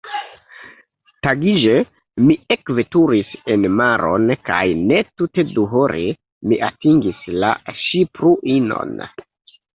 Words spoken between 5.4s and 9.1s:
duhore, mi atingis la ŝipruinon.